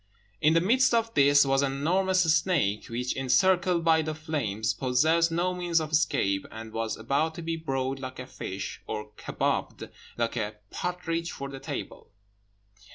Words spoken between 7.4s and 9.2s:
be broiled like a fish, or